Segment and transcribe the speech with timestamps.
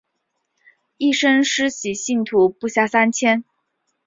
[0.97, 3.43] 一生施洗信徒不下三千。